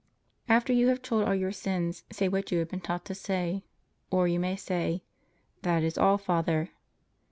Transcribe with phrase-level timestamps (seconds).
[0.49, 3.63] After you have told all your sins, say what you have been taught to say.
[4.09, 5.03] Or you may say:
[5.61, 6.71] That is all, Father.